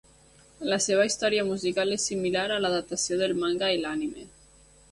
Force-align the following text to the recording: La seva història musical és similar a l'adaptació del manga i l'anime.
La 0.71 0.79
seva 0.85 1.03
història 1.09 1.43
musical 1.49 1.93
és 1.97 2.07
similar 2.11 2.45
a 2.55 2.59
l'adaptació 2.65 3.21
del 3.23 3.37
manga 3.45 3.73
i 3.77 3.81
l'anime. 3.85 4.27